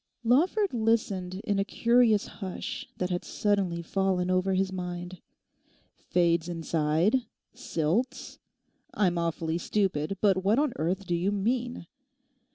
[0.23, 5.21] Lawford listened in a curious hush that had suddenly fallen over his mind.
[6.09, 7.27] '"Fades inside?
[7.53, 11.85] silts?"—I'm awfully stupid, but what on earth do you mean?